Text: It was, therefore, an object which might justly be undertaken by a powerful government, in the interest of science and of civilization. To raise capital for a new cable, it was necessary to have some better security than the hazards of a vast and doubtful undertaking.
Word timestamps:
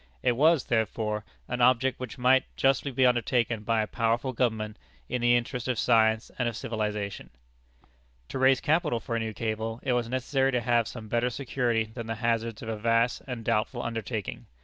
It 0.23 0.31
was, 0.31 0.63
therefore, 0.63 1.23
an 1.47 1.61
object 1.61 1.99
which 1.99 2.17
might 2.17 2.45
justly 2.57 2.89
be 2.89 3.05
undertaken 3.05 3.61
by 3.61 3.83
a 3.83 3.85
powerful 3.85 4.33
government, 4.33 4.77
in 5.07 5.21
the 5.21 5.35
interest 5.35 5.67
of 5.67 5.77
science 5.77 6.31
and 6.39 6.49
of 6.49 6.57
civilization. 6.57 7.29
To 8.29 8.39
raise 8.39 8.61
capital 8.61 8.99
for 8.99 9.15
a 9.15 9.19
new 9.19 9.35
cable, 9.35 9.79
it 9.83 9.93
was 9.93 10.09
necessary 10.09 10.51
to 10.53 10.61
have 10.61 10.87
some 10.87 11.07
better 11.07 11.29
security 11.29 11.83
than 11.93 12.07
the 12.07 12.15
hazards 12.15 12.63
of 12.63 12.69
a 12.69 12.77
vast 12.77 13.21
and 13.27 13.45
doubtful 13.45 13.83
undertaking. 13.83 14.47